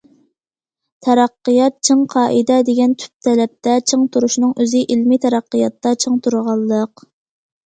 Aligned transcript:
تەرەققىيات 1.07 1.75
چىڭ 1.89 2.01
قائىدە 2.13 2.57
دېگەن 2.69 2.95
تۈپ 3.03 3.27
تەلەپتە 3.27 3.77
چىڭ 3.93 4.09
تۇرۇشنىڭ 4.17 4.57
ئۆزى 4.65 4.83
ئىلمىي 4.97 5.23
تەرەققىياتتا 5.27 5.93
چىڭ 6.07 6.19
تۇرغانلىق. 6.29 7.07